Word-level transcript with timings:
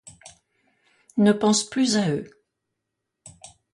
Ne 1.17 1.31
pense 1.31 1.63
plus 1.69 1.95
à 1.95 2.09
eux. 2.09 2.25